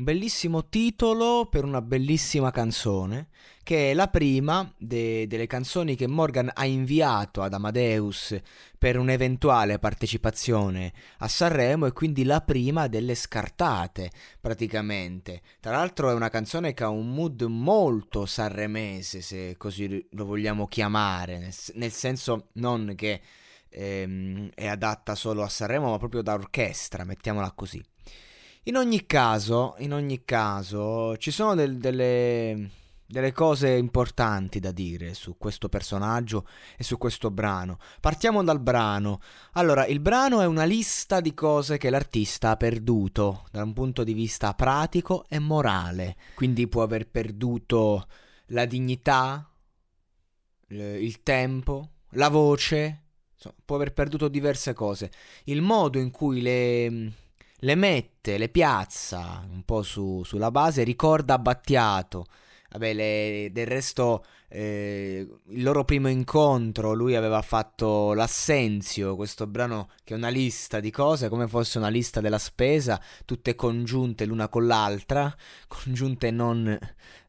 [0.00, 3.28] un bellissimo titolo per una bellissima canzone,
[3.62, 8.34] che è la prima de- delle canzoni che Morgan ha inviato ad Amadeus
[8.78, 15.42] per un'eventuale partecipazione a Sanremo e quindi la prima delle scartate praticamente.
[15.60, 20.66] Tra l'altro è una canzone che ha un mood molto sanremese, se così lo vogliamo
[20.66, 23.20] chiamare, nel, nel senso non che
[23.68, 27.84] ehm, è adatta solo a Sanremo, ma proprio da orchestra, mettiamola così.
[28.64, 32.70] In ogni caso, in ogni caso, ci sono del, delle,
[33.06, 37.78] delle cose importanti da dire su questo personaggio e su questo brano.
[38.00, 39.20] Partiamo dal brano.
[39.52, 44.04] Allora, il brano è una lista di cose che l'artista ha perduto da un punto
[44.04, 46.16] di vista pratico e morale.
[46.34, 48.06] Quindi può aver perduto
[48.48, 49.50] la dignità,
[50.68, 53.04] il tempo, la voce,
[53.64, 55.10] può aver perduto diverse cose.
[55.44, 57.12] Il modo in cui le
[57.60, 62.26] le mette, le piazza un po' su, sulla base, ricorda Battiato.
[62.70, 69.90] Vabbè, le, del resto eh, il loro primo incontro, lui aveva fatto l'assenzio, questo brano
[70.02, 74.48] che è una lista di cose, come fosse una lista della spesa, tutte congiunte l'una
[74.48, 75.32] con l'altra,
[75.68, 76.76] congiunte non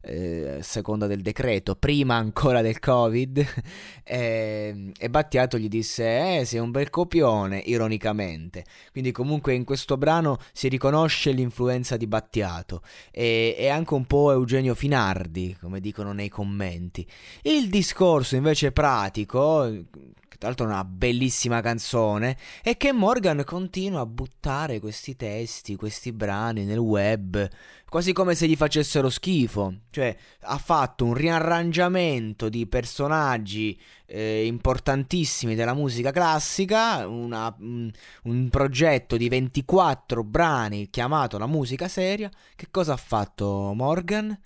[0.02, 3.46] eh, seconda del decreto, prima ancora del Covid,
[4.02, 8.64] e, e Battiato gli disse, eh, sei un bel copione, ironicamente.
[8.90, 12.82] Quindi comunque in questo brano si riconosce l'influenza di Battiato
[13.12, 17.06] e, e anche un po' Eugenio Finardi, come dicono nei commenti.
[17.42, 24.00] Il discorso invece pratico, che tra l'altro è una bellissima canzone, è che Morgan continua
[24.00, 27.48] a buttare questi testi, questi brani nel web,
[27.88, 29.74] quasi come se gli facessero schifo.
[29.90, 37.90] Cioè, ha fatto un riarrangiamento di personaggi eh, importantissimi della musica classica, una, un,
[38.24, 42.30] un progetto di 24 brani chiamato La musica seria.
[42.54, 44.38] Che cosa ha fatto Morgan?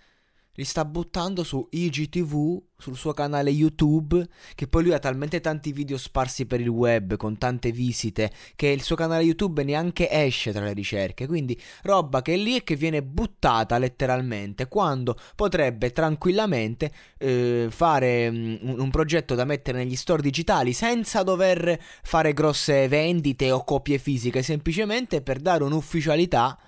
[0.57, 5.73] Li sta buttando su IGTV, sul suo canale YouTube, che poi lui ha talmente tanti
[5.73, 10.53] video sparsi per il web con tante visite che il suo canale YouTube neanche esce
[10.53, 15.93] tra le ricerche, quindi roba che è lì e che viene buttata letteralmente quando potrebbe
[15.93, 22.89] tranquillamente eh, fare um, un progetto da mettere negli store digitali senza dover fare grosse
[22.89, 26.59] vendite o copie fisiche, semplicemente per dare un'ufficialità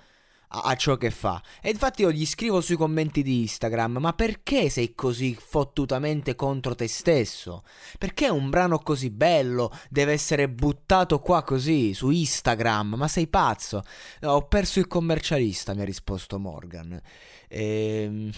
[0.49, 1.41] a, ciò che fa.
[1.61, 6.75] E infatti io gli scrivo sui commenti di Instagram, ma perché sei così fottutamente contro
[6.75, 7.63] te stesso?
[7.97, 12.95] Perché un brano così bello deve essere buttato qua così, su Instagram?
[12.95, 13.83] Ma sei pazzo?
[14.21, 16.99] No, ho perso il commercialista, mi ha risposto Morgan.
[17.47, 18.31] Ehm...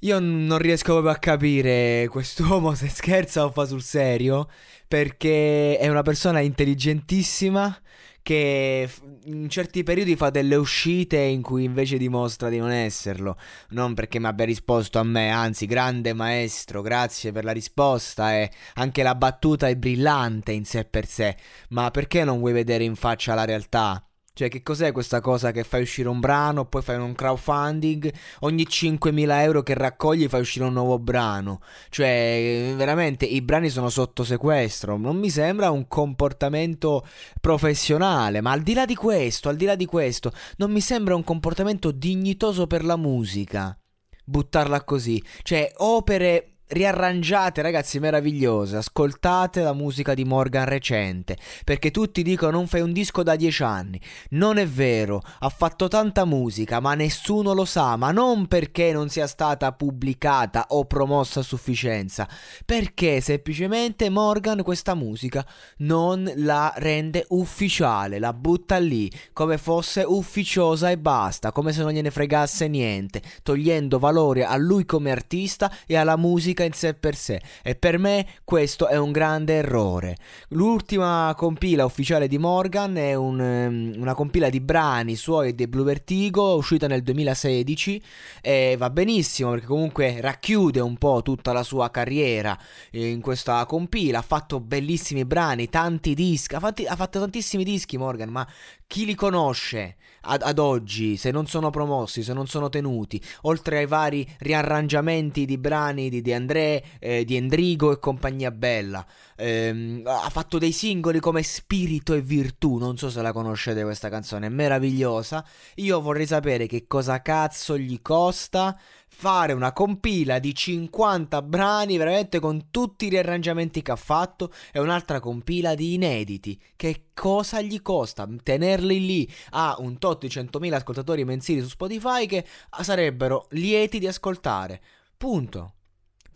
[0.00, 4.48] Io non riesco proprio a capire quest'uomo se scherza o fa sul serio,
[4.86, 7.80] perché è una persona intelligentissima
[8.26, 8.90] che
[9.26, 13.36] in certi periodi fa delle uscite in cui invece dimostra di non esserlo.
[13.68, 18.50] Non perché mi abbia risposto a me, anzi, grande maestro, grazie per la risposta e
[18.74, 21.36] anche la battuta è brillante in sé per sé,
[21.68, 24.05] ma perché non vuoi vedere in faccia la realtà?
[24.36, 28.66] Cioè, che cos'è questa cosa che fai uscire un brano, poi fai un crowdfunding, ogni
[28.68, 31.60] 5.000 euro che raccogli fai uscire un nuovo brano?
[31.88, 34.98] Cioè, veramente i brani sono sotto sequestro.
[34.98, 37.06] Non mi sembra un comportamento
[37.40, 41.14] professionale, ma al di là di questo, al di là di questo, non mi sembra
[41.14, 43.74] un comportamento dignitoso per la musica.
[44.22, 45.24] Buttarla così.
[45.44, 48.76] Cioè, opere riarrangiate, ragazzi, meravigliose.
[48.76, 51.36] Ascoltate la musica di Morgan recente.
[51.64, 54.00] Perché tutti dicono non fai un disco da dieci anni.
[54.30, 57.96] Non è vero, ha fatto tanta musica, ma nessuno lo sa.
[57.96, 62.28] Ma non perché non sia stata pubblicata o promossa a sufficienza.
[62.64, 65.46] Perché semplicemente Morgan questa musica
[65.78, 68.18] non la rende ufficiale.
[68.18, 71.52] La butta lì come fosse ufficiosa e basta.
[71.52, 73.22] Come se non gliene fregasse niente.
[73.42, 77.40] Togliendo valore a lui come artista e alla musica musica in sé per sé.
[77.62, 80.16] E per me questo è un grande errore.
[80.48, 85.84] L'ultima compila ufficiale di Morgan è un, um, una compila di brani suoi dei Blue
[85.84, 88.02] Vertigo uscita nel 2016
[88.40, 92.58] e va benissimo perché comunque racchiude un po' tutta la sua carriera
[92.92, 97.98] in questa compila, ha fatto bellissimi brani, tanti dischi, ha, fatti, ha fatto tantissimi dischi
[97.98, 98.46] Morgan, ma
[98.86, 103.78] chi li conosce ad, ad, oggi, se non sono promossi, se non sono tenuti, oltre
[103.78, 109.04] ai vari riarrangiamenti di brani di De André, eh, di Endrigo e compagnia bella.
[109.36, 114.08] Eh, ha fatto dei singoli come Spirito e Virtù, non so se la conoscete questa
[114.08, 115.44] canzone, è meravigliosa.
[115.76, 118.78] Io vorrei sapere che cosa cazzo gli costa
[119.08, 124.78] fare una compila di 50 brani veramente con tutti i riarrangiamenti che ha fatto e
[124.78, 126.60] un'altra compila di inediti.
[126.76, 132.26] Che cosa gli costa tenerli lì a un tot di 100.000 ascoltatori mensili su Spotify
[132.26, 132.44] che
[132.82, 134.80] sarebbero lieti di ascoltare?
[135.16, 135.75] Punto.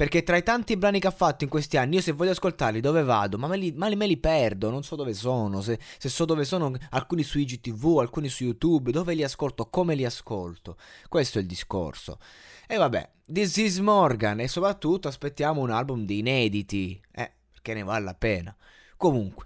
[0.01, 2.81] Perché tra i tanti brani che ha fatto in questi anni, io se voglio ascoltarli
[2.81, 3.37] dove vado?
[3.37, 5.61] Ma me li, ma me li perdo, non so dove sono.
[5.61, 9.95] Se, se, so dove sono, alcuni su IGTV, alcuni su YouTube, dove li ascolto, come
[9.95, 10.79] li ascolto.
[11.07, 12.19] Questo è il discorso.
[12.67, 17.83] E vabbè, This is Morgan e soprattutto aspettiamo un album di inediti, eh, perché ne
[17.83, 18.57] vale la pena.
[18.97, 19.45] Comunque,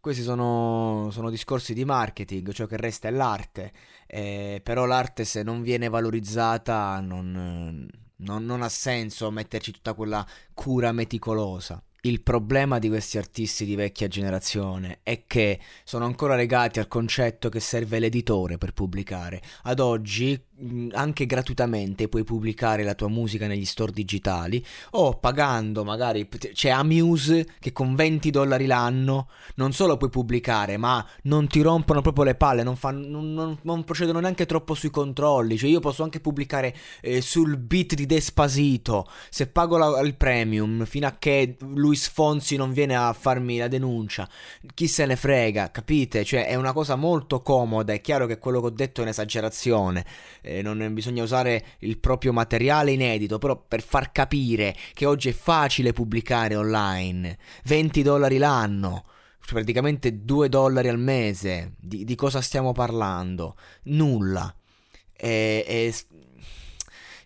[0.00, 3.74] questi sono, sono, discorsi di marketing, ciò che resta è l'arte,
[4.06, 7.86] eh, però l'arte se non viene valorizzata non,
[8.22, 11.82] non, non ha senso metterci tutta quella cura meticolosa.
[12.04, 17.48] Il problema di questi artisti di vecchia generazione è che sono ancora legati al concetto
[17.48, 19.40] che serve l'editore per pubblicare.
[19.62, 20.40] Ad oggi
[20.92, 27.46] anche gratuitamente puoi pubblicare la tua musica negli store digitali o pagando magari c'è Amuse
[27.58, 32.34] che con 20 dollari l'anno non solo puoi pubblicare ma non ti rompono proprio le
[32.34, 35.56] palle non, fanno, non, non, non procedono neanche troppo sui controlli.
[35.56, 40.84] Cioè io posso anche pubblicare eh, sul beat di Despasito se pago la, il premium
[40.84, 44.28] fino a che Luis Fonsi non viene a farmi la denuncia
[44.74, 46.24] chi se ne frega capite?
[46.24, 50.04] Cioè è una cosa molto comoda è chiaro che quello che ho detto è un'esagerazione
[50.60, 55.92] non bisogna usare il proprio materiale inedito, però per far capire che oggi è facile
[55.92, 59.06] pubblicare online, 20 dollari l'anno,
[59.46, 63.56] praticamente 2 dollari al mese, di, di cosa stiamo parlando?
[63.84, 64.54] Nulla.
[65.14, 65.94] E, e,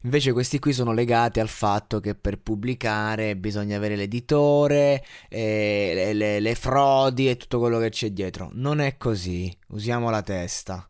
[0.06, 6.38] Invece questi qui sono legati al fatto che per pubblicare bisogna avere l'editore, le, le,
[6.38, 8.50] le frodi e tutto quello che c'è dietro.
[8.52, 10.88] Non è così, usiamo la testa.